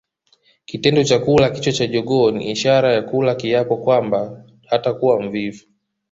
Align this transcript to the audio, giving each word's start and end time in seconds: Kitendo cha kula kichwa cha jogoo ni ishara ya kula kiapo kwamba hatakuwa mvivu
Kitendo 0.65 1.03
cha 1.03 1.19
kula 1.19 1.49
kichwa 1.49 1.73
cha 1.73 1.87
jogoo 1.87 2.31
ni 2.31 2.51
ishara 2.51 2.93
ya 2.93 3.01
kula 3.01 3.35
kiapo 3.35 3.77
kwamba 3.77 4.43
hatakuwa 4.67 5.21
mvivu 5.21 5.65